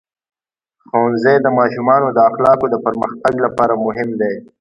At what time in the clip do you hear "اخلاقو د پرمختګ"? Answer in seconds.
2.29-3.33